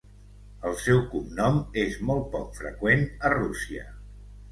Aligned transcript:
El 0.69 0.77
seu 0.83 1.01
cognom 1.11 1.59
és 1.81 1.97
molt 2.11 2.25
poc 2.37 2.57
freqüent 2.61 3.05
a 3.29 3.31
Rússia. 3.35 3.85